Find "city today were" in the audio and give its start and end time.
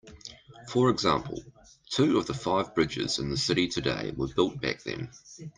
3.37-4.29